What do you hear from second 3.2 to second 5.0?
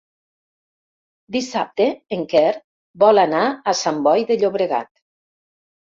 anar a Sant Boi de Llobregat.